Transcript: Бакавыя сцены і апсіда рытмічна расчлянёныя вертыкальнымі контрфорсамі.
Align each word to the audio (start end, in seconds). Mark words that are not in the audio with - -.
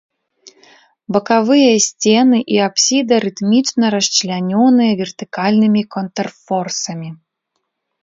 Бакавыя 1.17 1.73
сцены 1.87 2.37
і 2.57 2.57
апсіда 2.69 3.15
рытмічна 3.27 3.85
расчлянёныя 3.99 4.91
вертыкальнымі 5.05 5.81
контрфорсамі. 5.97 7.09